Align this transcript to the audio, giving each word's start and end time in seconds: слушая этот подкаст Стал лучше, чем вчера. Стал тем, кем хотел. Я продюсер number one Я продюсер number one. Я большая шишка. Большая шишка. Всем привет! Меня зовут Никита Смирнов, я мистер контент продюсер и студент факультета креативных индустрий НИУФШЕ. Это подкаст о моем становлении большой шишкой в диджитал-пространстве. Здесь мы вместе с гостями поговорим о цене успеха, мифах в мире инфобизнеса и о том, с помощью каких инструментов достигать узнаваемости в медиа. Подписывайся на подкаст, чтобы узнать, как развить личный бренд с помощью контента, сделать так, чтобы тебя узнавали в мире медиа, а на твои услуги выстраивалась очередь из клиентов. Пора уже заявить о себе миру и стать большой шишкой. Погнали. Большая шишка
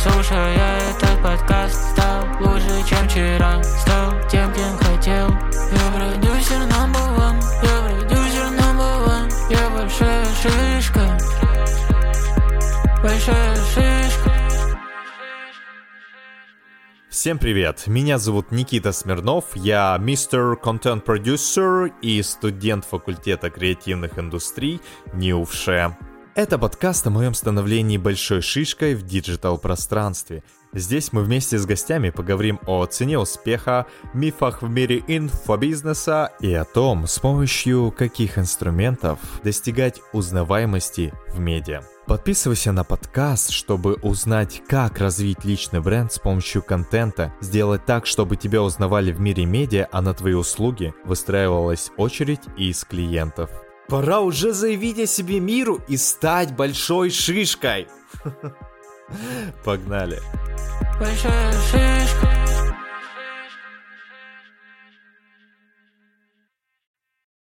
слушая 0.00 0.78
этот 0.78 1.22
подкаст 1.22 1.92
Стал 1.92 2.24
лучше, 2.40 2.88
чем 2.88 3.08
вчера. 3.08 3.62
Стал 3.62 4.12
тем, 4.28 4.52
кем 4.52 4.76
хотел. 4.78 5.28
Я 5.28 5.86
продюсер 5.94 6.60
number 6.62 7.18
one 7.18 7.40
Я 7.62 7.76
продюсер 7.84 8.46
number 8.58 9.06
one. 9.06 9.30
Я 9.50 9.70
большая 9.70 10.24
шишка. 10.42 11.18
Большая 13.02 13.56
шишка. 13.56 14.30
Всем 17.10 17.38
привет! 17.38 17.86
Меня 17.86 18.18
зовут 18.18 18.50
Никита 18.50 18.92
Смирнов, 18.92 19.54
я 19.54 19.98
мистер 20.00 20.56
контент 20.56 21.04
продюсер 21.04 21.92
и 22.00 22.22
студент 22.22 22.86
факультета 22.86 23.50
креативных 23.50 24.18
индустрий 24.18 24.80
НИУФШЕ. 25.12 26.09
Это 26.36 26.58
подкаст 26.58 27.04
о 27.08 27.10
моем 27.10 27.34
становлении 27.34 27.98
большой 27.98 28.40
шишкой 28.40 28.94
в 28.94 29.02
диджитал-пространстве. 29.02 30.44
Здесь 30.72 31.12
мы 31.12 31.24
вместе 31.24 31.58
с 31.58 31.66
гостями 31.66 32.10
поговорим 32.10 32.60
о 32.66 32.86
цене 32.86 33.18
успеха, 33.18 33.86
мифах 34.14 34.62
в 34.62 34.70
мире 34.70 35.02
инфобизнеса 35.08 36.30
и 36.38 36.54
о 36.54 36.64
том, 36.64 37.08
с 37.08 37.18
помощью 37.18 37.90
каких 37.90 38.38
инструментов 38.38 39.18
достигать 39.42 40.00
узнаваемости 40.12 41.12
в 41.34 41.40
медиа. 41.40 41.82
Подписывайся 42.06 42.70
на 42.70 42.84
подкаст, 42.84 43.50
чтобы 43.50 43.94
узнать, 43.94 44.62
как 44.68 44.98
развить 44.98 45.44
личный 45.44 45.80
бренд 45.80 46.12
с 46.12 46.20
помощью 46.20 46.62
контента, 46.62 47.34
сделать 47.40 47.84
так, 47.86 48.06
чтобы 48.06 48.36
тебя 48.36 48.62
узнавали 48.62 49.10
в 49.10 49.20
мире 49.20 49.46
медиа, 49.46 49.88
а 49.90 50.00
на 50.00 50.14
твои 50.14 50.34
услуги 50.34 50.94
выстраивалась 51.04 51.90
очередь 51.96 52.42
из 52.56 52.84
клиентов. 52.84 53.50
Пора 53.90 54.20
уже 54.20 54.52
заявить 54.52 55.00
о 55.00 55.06
себе 55.06 55.40
миру 55.40 55.80
и 55.88 55.96
стать 55.96 56.54
большой 56.54 57.10
шишкой. 57.10 57.88
Погнали. 59.64 60.20
Большая 61.00 61.52
шишка 61.52 62.29